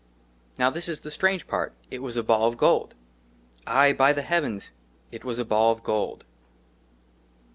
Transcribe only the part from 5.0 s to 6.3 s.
IT WAS A BALL OF GOLD.